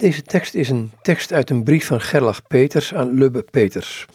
Deze 0.00 0.22
tekst 0.22 0.54
is 0.54 0.68
een 0.68 0.92
tekst 1.02 1.32
uit 1.32 1.50
een 1.50 1.64
brief 1.64 1.86
van 1.86 2.00
Gerlach 2.00 2.46
Peters 2.46 2.94
aan 2.94 3.14
Lubbe 3.14 3.42
Peters. 3.42 4.06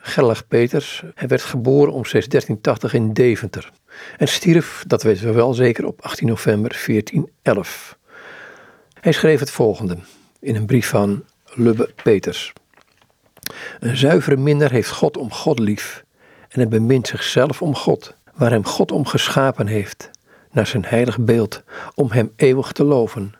Gerlach 0.00 0.46
Peters 0.46 1.02
hij 1.14 1.28
werd 1.28 1.42
geboren 1.42 1.92
om 1.92 2.02
1680 2.02 2.94
in 2.94 3.12
Deventer 3.12 3.70
en 4.16 4.28
stierf, 4.28 4.84
dat 4.86 5.02
weten 5.02 5.24
we 5.24 5.32
wel 5.32 5.54
zeker, 5.54 5.86
op 5.86 6.00
18 6.02 6.26
november 6.26 6.82
1411. 6.86 7.98
Hij 9.00 9.12
schreef 9.12 9.40
het 9.40 9.50
volgende 9.50 9.98
in 10.40 10.56
een 10.56 10.66
brief 10.66 10.88
van 10.88 11.24
Lubbe 11.54 11.90
Peters. 12.02 12.52
Een 13.80 13.96
zuivere 13.96 14.36
minder 14.36 14.70
heeft 14.70 14.90
God 14.90 15.16
om 15.16 15.32
God 15.32 15.58
lief 15.58 16.04
en 16.48 16.60
hij 16.60 16.68
bemint 16.68 17.06
zichzelf 17.06 17.62
om 17.62 17.74
God, 17.74 18.14
waar 18.34 18.50
hem 18.50 18.64
God 18.64 18.92
om 18.92 19.06
geschapen 19.06 19.66
heeft, 19.66 20.10
naar 20.50 20.66
zijn 20.66 20.84
heilig 20.84 21.18
beeld, 21.18 21.62
om 21.94 22.10
hem 22.10 22.32
eeuwig 22.36 22.72
te 22.72 22.84
loven. 22.84 23.34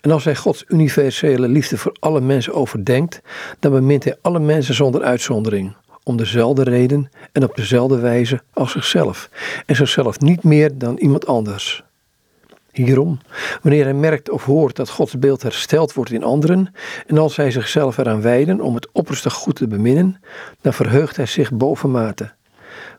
En 0.00 0.10
als 0.10 0.24
hij 0.24 0.36
Gods 0.36 0.64
universele 0.68 1.48
liefde 1.48 1.78
voor 1.78 1.96
alle 2.00 2.20
mensen 2.20 2.54
overdenkt, 2.54 3.20
dan 3.58 3.72
bemint 3.72 4.04
hij 4.04 4.16
alle 4.22 4.38
mensen 4.38 4.74
zonder 4.74 5.02
uitzondering, 5.02 5.74
om 6.02 6.16
dezelfde 6.16 6.62
reden 6.62 7.10
en 7.32 7.44
op 7.44 7.56
dezelfde 7.56 7.98
wijze 7.98 8.40
als 8.52 8.72
zichzelf, 8.72 9.28
en 9.66 9.76
zichzelf 9.76 10.20
niet 10.20 10.42
meer 10.42 10.78
dan 10.78 10.96
iemand 10.96 11.26
anders. 11.26 11.82
Hierom, 12.72 13.18
wanneer 13.62 13.84
hij 13.84 13.94
merkt 13.94 14.30
of 14.30 14.44
hoort 14.44 14.76
dat 14.76 14.90
Gods 14.90 15.18
beeld 15.18 15.42
hersteld 15.42 15.92
wordt 15.92 16.10
in 16.10 16.24
anderen, 16.24 16.74
en 17.06 17.18
als 17.18 17.36
hij 17.36 17.50
zichzelf 17.50 17.98
eraan 17.98 18.22
wijden 18.22 18.60
om 18.60 18.74
het 18.74 18.88
opperste 18.92 19.30
goed 19.30 19.56
te 19.56 19.68
beminnen, 19.68 20.20
dan 20.60 20.72
verheugt 20.72 21.16
hij 21.16 21.26
zich 21.26 21.52
bovenmate. 21.52 22.32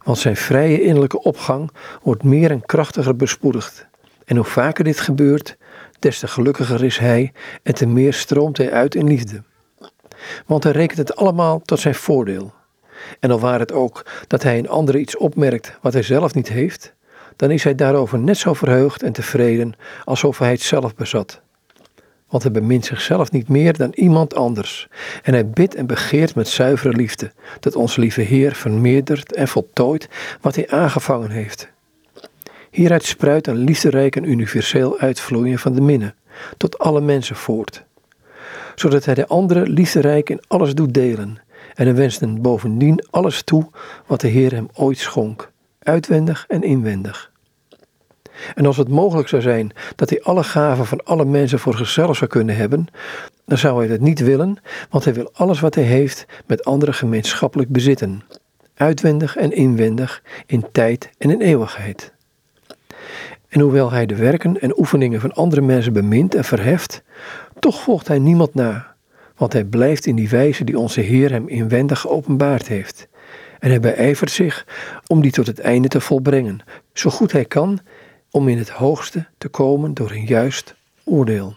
Want 0.04 0.18
zijn 0.18 0.36
vrije 0.36 0.82
innerlijke 0.82 1.24
opgang 1.24 1.72
wordt 2.02 2.24
meer 2.24 2.52
en 2.52 2.66
krachtiger 2.66 3.16
bespoedigd. 3.16 3.90
En 4.32 4.38
hoe 4.38 4.46
vaker 4.46 4.84
dit 4.84 5.00
gebeurt, 5.00 5.58
des 6.00 6.20
te 6.20 6.28
gelukkiger 6.28 6.84
is 6.84 6.98
hij 6.98 7.32
en 7.64 7.74
te 7.74 7.86
meer 7.86 8.14
stroomt 8.14 8.58
hij 8.58 8.72
uit 8.72 8.96
in 8.96 9.08
liefde. 9.08 9.44
Want 10.46 10.64
hij 10.64 10.74
rekent 10.74 10.98
het 10.98 11.16
allemaal 11.16 11.62
tot 11.62 11.80
zijn 11.80 11.96
voordeel. 11.96 12.54
En 13.20 13.32
al 13.32 13.40
waar 13.40 13.60
het 13.60 13.72
ook 13.72 14.06
dat 14.28 14.44
hij 14.44 14.58
in 14.58 14.70
anderen 14.70 15.02
iets 15.02 15.18
opmerkt 15.18 15.78
wat 15.82 15.94
hij 15.94 16.02
zelf 16.02 16.34
niet 16.34 16.48
heeft, 16.48 16.94
dan 17.36 17.52
is 17.52 17.64
hij 17.64 17.76
daarover 17.76 18.20
net 18.20 18.38
zo 18.38 18.54
verheugd 18.54 19.04
en 19.04 19.12
tevreden 19.12 19.74
alsof 20.04 20.40
hij 20.40 20.52
het 20.52 20.62
zelf 20.62 20.96
bezat. 20.96 21.42
Want 22.30 22.44
hij 22.44 22.52
bemint 22.52 22.86
zichzelf 22.86 23.32
niet 23.32 23.48
meer 23.48 23.78
dan 23.78 23.92
iemand 23.94 24.36
anders. 24.36 24.88
En 25.24 25.34
hij 25.34 25.50
bidt 25.50 25.76
en 25.76 25.86
begeert 25.86 26.36
met 26.36 26.48
zuivere 26.48 26.96
liefde 26.96 27.32
dat 27.60 27.76
onze 27.76 28.00
lieve 28.00 28.22
Heer 28.22 28.54
vermeerdert 28.56 29.34
en 29.34 29.48
voltooit 29.48 30.10
wat 30.42 30.56
hij 30.56 30.70
aangevangen 30.70 31.30
heeft. 31.30 31.72
Hieruit 32.72 33.06
spruit 33.06 33.48
een 33.48 33.58
liefderijk 33.58 34.16
en 34.16 34.30
universeel 34.30 35.00
uitvloeien 35.00 35.60
van 35.60 35.74
de 35.74 35.82
minne, 35.82 36.14
tot 36.58 36.78
alle 36.80 37.02
mensen 37.02 37.36
voort. 37.36 37.84
Zodat 38.76 39.06
hij 39.06 39.14
de 39.14 39.28
andere 39.28 39.68
liefderijk 39.68 40.30
in 40.30 40.42
alles 40.48 40.76
doet 40.76 40.94
delen, 40.94 41.38
en 41.74 41.86
hij 41.86 41.96
wenst 41.96 42.20
hem 42.20 42.42
bovendien 42.42 43.06
alles 43.10 43.44
toe 43.44 43.70
wat 44.08 44.22
de 44.22 44.28
Heer 44.28 44.52
hem 44.52 44.68
ooit 44.74 44.98
schonk, 44.98 45.52
uitwendig 45.80 46.46
en 46.48 46.64
inwendig. 46.64 47.32
En 48.56 48.66
als 48.66 48.78
het 48.78 48.90
mogelijk 48.90 49.28
zou 49.28 49.42
zijn 49.42 49.72
dat 49.96 50.10
hij 50.10 50.22
alle 50.22 50.44
gaven 50.44 50.86
van 50.86 51.04
alle 51.04 51.26
mensen 51.26 51.60
voor 51.60 51.78
zichzelf 51.78 52.18
zou 52.18 52.30
kunnen 52.30 52.56
hebben, 52.56 52.88
dan 53.46 53.58
zou 53.58 53.78
hij 53.80 53.88
dat 53.88 54.00
niet 54.00 54.20
willen, 54.20 54.58
want 54.90 55.04
hij 55.04 55.14
wil 55.14 55.30
alles 55.34 55.60
wat 55.60 55.76
hij 55.76 55.84
heeft 55.84 56.26
met 56.46 56.64
anderen 56.64 56.96
gemeenschappelijk 56.96 57.70
bezitten, 57.70 58.22
uitwendig 58.76 59.36
en 59.36 59.52
inwendig, 59.52 60.24
in 60.46 60.66
tijd 60.72 61.10
en 61.18 61.30
in 61.30 61.42
eeuwigheid. 61.42 62.14
En 63.52 63.60
hoewel 63.60 63.92
hij 63.92 64.06
de 64.06 64.16
werken 64.16 64.62
en 64.62 64.80
oefeningen 64.80 65.22
van 65.22 65.34
andere 65.34 65.62
mensen 65.62 65.94
bemint 65.94 66.36
en 66.36 66.44
verheft, 66.44 67.04
toch 67.60 67.82
volgt 67.82 68.08
hij 68.08 68.20
niemand 68.20 68.54
na, 68.54 68.96
want 69.36 69.54
hij 69.54 69.64
blijft 69.64 70.06
in 70.06 70.16
die 70.16 70.30
wijze 70.30 70.64
die 70.64 70.80
onze 70.80 71.02
Heer 71.02 71.32
hem 71.32 71.48
inwendig 71.48 72.00
geopenbaard 72.00 72.68
heeft. 72.68 73.08
En 73.60 73.70
hij 73.70 73.80
beijvert 73.80 74.32
zich 74.32 74.66
om 75.08 75.22
die 75.22 75.32
tot 75.32 75.48
het 75.48 75.60
einde 75.60 75.88
te 75.88 76.02
volbrengen, 76.02 76.60
zo 76.94 77.10
goed 77.10 77.32
hij 77.32 77.46
kan, 77.46 77.80
om 78.30 78.48
in 78.48 78.58
het 78.58 78.70
hoogste 78.70 79.26
te 79.38 79.48
komen 79.48 79.94
door 79.94 80.12
een 80.12 80.26
juist 80.26 80.76
oordeel. 81.04 81.56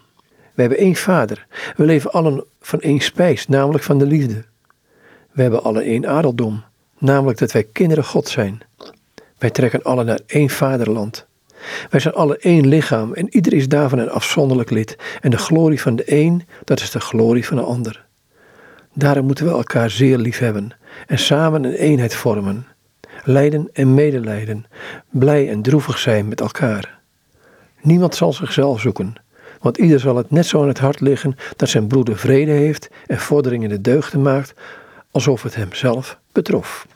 We 0.54 0.60
hebben 0.60 0.78
één 0.78 0.96
vader, 0.96 1.46
we 1.76 1.84
leven 1.84 2.12
allen 2.12 2.44
van 2.60 2.80
één 2.80 3.00
spijs, 3.00 3.48
namelijk 3.48 3.84
van 3.84 3.98
de 3.98 4.06
liefde. 4.06 4.44
We 5.32 5.42
hebben 5.42 5.62
alle 5.62 5.82
één 5.82 6.06
adeldom, 6.06 6.64
namelijk 6.98 7.38
dat 7.38 7.52
wij 7.52 7.64
kinderen 7.72 8.04
God 8.04 8.28
zijn. 8.28 8.60
Wij 9.38 9.50
trekken 9.50 9.82
alle 9.82 10.04
naar 10.04 10.20
één 10.26 10.50
vaderland. 10.50 11.26
Wij 11.90 12.00
zijn 12.00 12.14
alle 12.14 12.38
één 12.38 12.66
lichaam 12.66 13.14
en 13.14 13.34
ieder 13.34 13.52
is 13.52 13.68
daarvan 13.68 13.98
een 13.98 14.10
afzonderlijk 14.10 14.70
lid. 14.70 14.96
En 15.20 15.30
de 15.30 15.38
glorie 15.38 15.80
van 15.80 15.96
de 15.96 16.02
een, 16.06 16.42
dat 16.64 16.80
is 16.80 16.90
de 16.90 17.00
glorie 17.00 17.46
van 17.46 17.56
de 17.56 17.62
ander. 17.62 18.04
Daarom 18.94 19.26
moeten 19.26 19.44
we 19.44 19.50
elkaar 19.50 19.90
zeer 19.90 20.18
lief 20.18 20.38
hebben 20.38 20.70
en 21.06 21.18
samen 21.18 21.64
een 21.64 21.74
eenheid 21.74 22.14
vormen. 22.14 22.66
Lijden 23.24 23.68
en 23.72 23.94
medelijden, 23.94 24.66
blij 25.10 25.50
en 25.50 25.62
droevig 25.62 25.98
zijn 25.98 26.28
met 26.28 26.40
elkaar. 26.40 26.98
Niemand 27.80 28.14
zal 28.14 28.32
zichzelf 28.32 28.80
zoeken, 28.80 29.14
want 29.60 29.76
ieder 29.76 30.00
zal 30.00 30.16
het 30.16 30.30
net 30.30 30.46
zo 30.46 30.62
aan 30.62 30.68
het 30.68 30.78
hart 30.78 31.00
liggen 31.00 31.36
dat 31.56 31.68
zijn 31.68 31.86
broeder 31.86 32.18
vrede 32.18 32.50
heeft 32.50 32.88
en 33.06 33.18
vorderingen 33.18 33.68
de 33.68 33.80
deugden 33.80 34.22
maakt, 34.22 34.54
alsof 35.10 35.42
het 35.42 35.54
hem 35.54 35.72
zelf 35.72 36.18
betrof. 36.32 36.86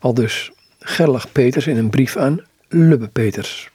Al 0.00 0.14
dus 0.14 0.52
Gerlach 0.78 1.32
Peters 1.32 1.66
in 1.66 1.76
een 1.76 1.90
brief 1.90 2.16
aan 2.16 2.44
Lubbe 2.68 3.08
Peters. 3.08 3.68